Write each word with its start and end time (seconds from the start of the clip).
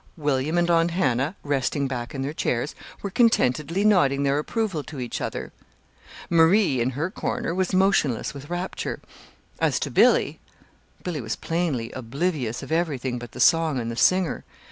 William 0.17 0.57
and 0.57 0.67
Aunt 0.71 0.89
Hannah, 0.89 1.35
resting 1.43 1.87
back 1.87 2.15
in 2.15 2.23
their 2.23 2.33
chairs, 2.33 2.73
were 3.03 3.11
contentedly 3.11 3.85
nodding 3.85 4.23
their 4.23 4.39
approval 4.39 4.81
to 4.85 4.99
each 4.99 5.21
other. 5.21 5.51
Marie 6.27 6.81
in 6.81 6.89
her 6.97 7.11
corner 7.11 7.53
was 7.53 7.71
motionless 7.75 8.33
with 8.33 8.49
rapture. 8.49 8.99
As 9.59 9.79
to 9.81 9.91
Billy 9.91 10.39
Billy 11.03 11.21
was 11.21 11.35
plainly 11.35 11.91
oblivious 11.91 12.63
of 12.63 12.71
everything 12.71 13.19
but 13.19 13.33
the 13.33 13.39
song 13.39 13.79
and 13.79 13.91
the 13.91 13.95
singer. 13.95 14.43